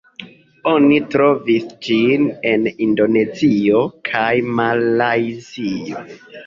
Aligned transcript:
Oni 0.69 0.95
trovis 1.15 1.67
ĝin 1.89 2.27
en 2.55 2.67
Indonezio 2.89 3.85
kaj 4.13 4.29
Malajzio. 4.63 6.09